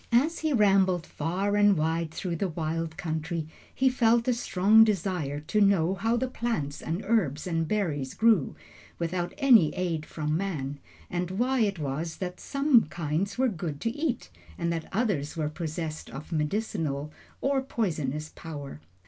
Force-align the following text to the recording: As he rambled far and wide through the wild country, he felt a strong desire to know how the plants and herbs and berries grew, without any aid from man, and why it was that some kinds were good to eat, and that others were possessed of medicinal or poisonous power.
As 0.11 0.39
he 0.39 0.51
rambled 0.51 1.05
far 1.05 1.55
and 1.55 1.77
wide 1.77 2.09
through 2.09 2.37
the 2.37 2.47
wild 2.49 2.97
country, 2.97 3.47
he 3.71 3.87
felt 3.87 4.27
a 4.27 4.33
strong 4.33 4.83
desire 4.83 5.41
to 5.41 5.61
know 5.61 5.93
how 5.93 6.17
the 6.17 6.27
plants 6.27 6.81
and 6.81 7.05
herbs 7.05 7.45
and 7.45 7.67
berries 7.67 8.15
grew, 8.15 8.55
without 8.97 9.31
any 9.37 9.71
aid 9.75 10.07
from 10.07 10.35
man, 10.35 10.79
and 11.11 11.29
why 11.29 11.59
it 11.59 11.77
was 11.77 12.15
that 12.17 12.39
some 12.39 12.85
kinds 12.85 13.37
were 13.37 13.47
good 13.47 13.79
to 13.81 13.91
eat, 13.91 14.31
and 14.57 14.73
that 14.73 14.89
others 14.91 15.37
were 15.37 15.49
possessed 15.49 16.09
of 16.09 16.31
medicinal 16.31 17.11
or 17.39 17.61
poisonous 17.61 18.31
power. 18.33 18.81